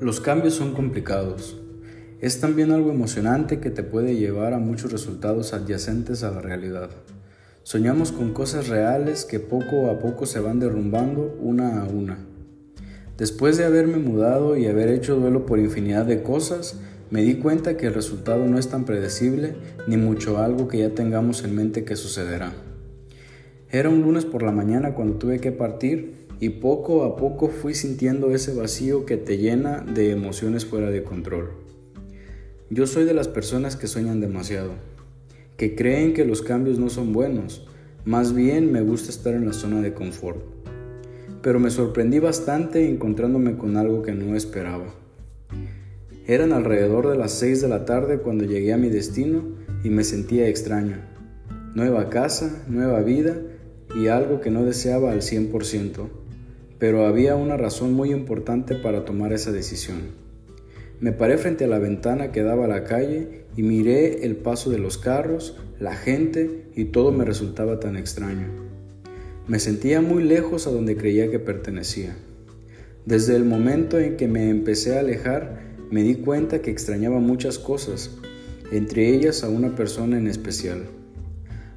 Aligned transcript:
Los 0.00 0.20
cambios 0.20 0.54
son 0.54 0.74
complicados. 0.74 1.60
Es 2.20 2.38
también 2.40 2.70
algo 2.70 2.92
emocionante 2.92 3.58
que 3.58 3.70
te 3.70 3.82
puede 3.82 4.14
llevar 4.14 4.54
a 4.54 4.60
muchos 4.60 4.92
resultados 4.92 5.52
adyacentes 5.52 6.22
a 6.22 6.30
la 6.30 6.40
realidad. 6.40 6.90
Soñamos 7.64 8.12
con 8.12 8.32
cosas 8.32 8.68
reales 8.68 9.24
que 9.24 9.40
poco 9.40 9.90
a 9.90 9.98
poco 9.98 10.24
se 10.24 10.38
van 10.38 10.60
derrumbando 10.60 11.36
una 11.40 11.82
a 11.82 11.88
una. 11.88 12.18
Después 13.16 13.56
de 13.56 13.64
haberme 13.64 13.96
mudado 13.96 14.56
y 14.56 14.68
haber 14.68 14.88
hecho 14.88 15.16
duelo 15.16 15.46
por 15.46 15.58
infinidad 15.58 16.06
de 16.06 16.22
cosas, 16.22 16.78
me 17.10 17.22
di 17.22 17.34
cuenta 17.34 17.76
que 17.76 17.88
el 17.88 17.94
resultado 17.94 18.46
no 18.46 18.56
es 18.56 18.68
tan 18.68 18.84
predecible 18.84 19.56
ni 19.88 19.96
mucho 19.96 20.38
algo 20.38 20.68
que 20.68 20.78
ya 20.78 20.90
tengamos 20.90 21.42
en 21.42 21.56
mente 21.56 21.84
que 21.84 21.96
sucederá. 21.96 22.52
Era 23.68 23.88
un 23.88 24.02
lunes 24.02 24.24
por 24.24 24.44
la 24.44 24.52
mañana 24.52 24.94
cuando 24.94 25.18
tuve 25.18 25.40
que 25.40 25.50
partir 25.50 26.27
y 26.40 26.50
poco 26.50 27.04
a 27.04 27.16
poco 27.16 27.48
fui 27.48 27.74
sintiendo 27.74 28.32
ese 28.32 28.54
vacío 28.54 29.06
que 29.06 29.16
te 29.16 29.38
llena 29.38 29.80
de 29.80 30.12
emociones 30.12 30.64
fuera 30.64 30.90
de 30.90 31.02
control. 31.02 31.50
Yo 32.70 32.86
soy 32.86 33.04
de 33.04 33.14
las 33.14 33.28
personas 33.28 33.76
que 33.76 33.88
sueñan 33.88 34.20
demasiado, 34.20 34.72
que 35.56 35.74
creen 35.74 36.14
que 36.14 36.24
los 36.24 36.42
cambios 36.42 36.78
no 36.78 36.90
son 36.90 37.12
buenos, 37.12 37.66
más 38.04 38.34
bien 38.34 38.70
me 38.70 38.82
gusta 38.82 39.10
estar 39.10 39.34
en 39.34 39.46
la 39.46 39.52
zona 39.52 39.80
de 39.80 39.94
confort. 39.94 40.38
Pero 41.42 41.58
me 41.58 41.70
sorprendí 41.70 42.20
bastante 42.20 42.88
encontrándome 42.88 43.56
con 43.56 43.76
algo 43.76 44.02
que 44.02 44.12
no 44.12 44.36
esperaba. 44.36 44.94
Eran 46.26 46.52
alrededor 46.52 47.08
de 47.08 47.16
las 47.16 47.32
6 47.32 47.62
de 47.62 47.68
la 47.68 47.84
tarde 47.84 48.18
cuando 48.18 48.44
llegué 48.44 48.72
a 48.72 48.76
mi 48.76 48.90
destino 48.90 49.42
y 49.82 49.88
me 49.88 50.04
sentía 50.04 50.46
extraño. 50.46 50.98
Nueva 51.74 52.10
casa, 52.10 52.64
nueva 52.68 53.00
vida 53.00 53.40
y 53.96 54.08
algo 54.08 54.40
que 54.40 54.50
no 54.50 54.64
deseaba 54.64 55.12
al 55.12 55.22
100% 55.22 56.08
pero 56.78 57.06
había 57.06 57.36
una 57.36 57.56
razón 57.56 57.92
muy 57.92 58.10
importante 58.12 58.74
para 58.74 59.04
tomar 59.04 59.32
esa 59.32 59.52
decisión. 59.52 60.28
Me 61.00 61.12
paré 61.12 61.38
frente 61.38 61.64
a 61.64 61.68
la 61.68 61.78
ventana 61.78 62.32
que 62.32 62.42
daba 62.42 62.64
a 62.64 62.68
la 62.68 62.84
calle 62.84 63.44
y 63.56 63.62
miré 63.62 64.24
el 64.24 64.36
paso 64.36 64.70
de 64.70 64.78
los 64.78 64.98
carros, 64.98 65.56
la 65.78 65.94
gente 65.94 66.66
y 66.74 66.86
todo 66.86 67.12
me 67.12 67.24
resultaba 67.24 67.78
tan 67.78 67.96
extraño. 67.96 68.46
Me 69.46 69.60
sentía 69.60 70.00
muy 70.00 70.24
lejos 70.24 70.66
a 70.66 70.70
donde 70.70 70.96
creía 70.96 71.30
que 71.30 71.38
pertenecía. 71.38 72.16
Desde 73.06 73.36
el 73.36 73.44
momento 73.44 73.98
en 73.98 74.16
que 74.16 74.28
me 74.28 74.50
empecé 74.50 74.96
a 74.96 75.00
alejar, 75.00 75.62
me 75.90 76.02
di 76.02 76.16
cuenta 76.16 76.60
que 76.60 76.70
extrañaba 76.70 77.18
muchas 77.20 77.58
cosas, 77.58 78.10
entre 78.70 79.08
ellas 79.08 79.44
a 79.44 79.48
una 79.48 79.74
persona 79.74 80.18
en 80.18 80.26
especial, 80.26 80.82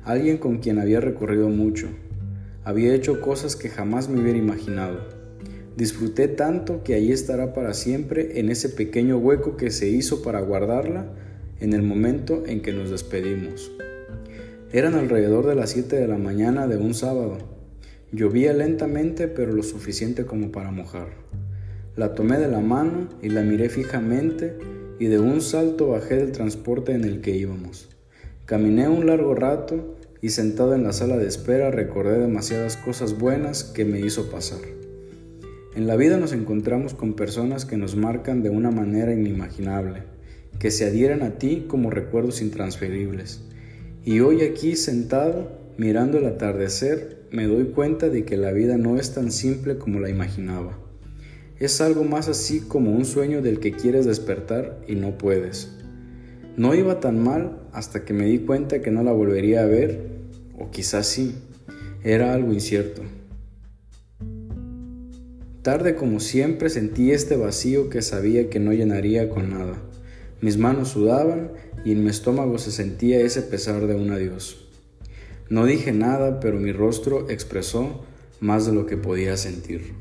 alguien 0.04 0.38
con 0.38 0.58
quien 0.58 0.80
había 0.80 1.00
recorrido 1.00 1.48
mucho, 1.48 1.88
había 2.64 2.94
hecho 2.94 3.22
cosas 3.22 3.56
que 3.56 3.70
jamás 3.70 4.09
me 4.09 4.22
hubiera 4.22 4.38
imaginado. 4.38 5.00
Disfruté 5.76 6.28
tanto 6.28 6.84
que 6.84 6.94
ahí 6.94 7.12
estará 7.12 7.54
para 7.54 7.73
siempre 7.73 8.40
en 8.40 8.50
ese 8.50 8.70
pequeño 8.70 9.17
hueco 9.17 9.58
que 9.58 9.72
se 9.72 9.90
hizo 9.90 10.22
para 10.22 10.42
guardarla 10.42 11.08
en 11.59 11.73
el 11.73 11.82
momento 11.82 12.44
en 12.45 12.62
que 12.62 12.73
nos 12.73 12.89
despedimos. 12.89 13.72
Eran 14.73 14.95
alrededor 14.95 15.48
de 15.48 15.56
las 15.56 15.72
7 15.72 15.95
de 15.95 16.08
la 16.08 16.17
mañana 16.17 16.67
de 16.67 16.78
un 16.78 16.94
sábado. 16.94 17.38
Llovía 18.12 18.54
lentamente 18.54 19.28
pero 19.28 19.54
lo 19.54 19.64
suficiente 19.64 20.26
como 20.26 20.52
para 20.52 20.72
mojar. 20.72 21.08
La 21.95 22.14
tomé 22.16 22.38
de 22.38 22.48
la 22.48 22.59
mano 22.59 23.09
y 23.22 23.30
la 23.30 23.42
miré 23.42 23.70
fijamente 23.70 24.58
y 25.00 25.06
de 25.06 25.20
un 25.20 25.42
salto 25.42 25.88
bajé 25.88 26.17
del 26.17 26.32
transporte 26.32 26.94
en 26.94 27.06
el 27.06 27.22
que 27.22 27.36
íbamos. 27.36 27.89
Caminé 28.45 28.88
un 28.88 29.08
largo 29.08 29.34
rato 29.34 29.95
y 30.22 30.30
sentado 30.30 30.75
en 30.75 30.83
la 30.83 30.94
sala 30.94 31.17
de 31.17 31.27
espera 31.27 31.72
recordé 31.72 32.19
demasiadas 32.19 32.77
cosas 32.77 33.17
buenas 33.17 33.64
que 33.64 33.86
me 33.86 34.00
hizo 34.00 34.30
pasar. 34.30 34.59
En 35.76 35.87
la 35.87 35.95
vida 35.95 36.17
nos 36.17 36.32
encontramos 36.33 36.93
con 36.93 37.14
personas 37.14 37.65
que 37.65 37.77
nos 37.77 37.95
marcan 37.95 38.43
de 38.43 38.49
una 38.49 38.71
manera 38.71 39.14
inimaginable, 39.14 40.04
que 40.60 40.70
se 40.70 40.86
adhieren 40.86 41.23
a 41.23 41.39
ti 41.39 41.65
como 41.67 41.89
recuerdos 41.89 42.42
intransferibles. 42.42 43.42
Y 44.04 44.20
hoy 44.20 44.42
aquí 44.42 44.76
sentado, 44.76 45.52
mirando 45.77 46.17
el 46.17 46.26
atardecer, 46.26 47.21
me 47.31 47.48
doy 47.48 47.65
cuenta 47.65 48.10
de 48.10 48.26
que 48.26 48.37
la 48.37 48.52
vida 48.52 48.77
no 48.77 48.98
es 48.98 49.14
tan 49.14 49.31
simple 49.31 49.77
como 49.77 49.99
la 49.99 50.10
imaginaba. 50.10 50.77
Es 51.58 51.80
algo 51.80 52.04
más 52.04 52.27
así 52.27 52.60
como 52.60 52.92
un 52.92 53.05
sueño 53.05 53.42
del 53.42 53.60
que 53.60 53.71
quieres 53.71 54.05
despertar 54.05 54.81
y 54.87 54.95
no 54.95 55.17
puedes. 55.17 55.71
No 56.58 56.76
iba 56.76 56.99
tan 56.99 57.23
mal 57.23 57.61
hasta 57.71 58.04
que 58.04 58.14
me 58.14 58.26
di 58.26 58.39
cuenta 58.39 58.81
que 58.81 58.92
no 58.92 59.04
la 59.04 59.14
volvería 59.14 59.61
a 59.61 59.67
ver, 59.67 60.11
o 60.61 60.70
quizás 60.70 61.08
sí, 61.08 61.36
era 62.04 62.33
algo 62.33 62.54
incierto. 62.54 63.02
Tarde 65.61 65.95
como 65.95 66.20
siempre 66.20 66.70
sentí 66.70 67.11
este 67.11 67.36
vacío 67.36 67.89
que 67.89 68.02
sabía 68.02 68.49
que 68.49 68.60
no 68.60 68.73
llenaría 68.73 69.30
con 69.30 69.52
nada. 69.52 69.76
Mis 70.42 70.58
manos 70.58 70.89
sudaban 70.89 71.52
y 71.86 71.92
en 71.92 72.04
mi 72.04 72.10
estómago 72.10 72.58
se 72.58 72.72
sentía 72.72 73.22
ese 73.22 73.44
pesar 73.44 73.86
de 73.86 73.95
un 73.95 74.11
adiós. 74.11 74.67
No 75.49 75.66
dije 75.66 75.92
nada, 75.92 76.39
pero 76.39 76.60
mi 76.60 76.72
rostro 76.72 77.30
expresó 77.30 78.04
más 78.39 78.66
de 78.66 78.73
lo 78.73 78.86
que 78.86 78.98
podía 78.98 79.38
sentir. 79.38 79.93